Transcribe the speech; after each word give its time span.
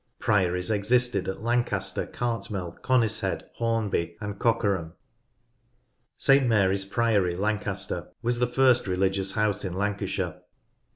Priories 0.17 0.71
existed 0.71 1.27
at 1.27 1.43
Lancaster, 1.43 2.07
Cartmel, 2.07 2.75
Conishead, 2.81 3.43
Hornby, 3.57 4.17
and 4.19 4.39
Cockerham. 4.39 4.93
St 6.17 6.47
Mary's 6.47 6.85
Priory, 6.85 7.35
Lancaster, 7.35 8.07
was 8.23 8.39
the 8.39 8.47
first 8.47 8.87
religious 8.87 9.33
house 9.33 9.63
in 9.63 9.75
Lancashire. 9.75 10.41